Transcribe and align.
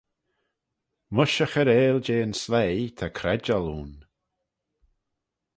Mysh 1.15 1.39
e 1.45 1.47
chairail 1.51 1.97
jeh 2.05 2.23
yn 2.25 2.33
sleih 2.43 2.81
ta 2.97 3.07
credjal 3.17 3.65
ayn. 3.75 3.93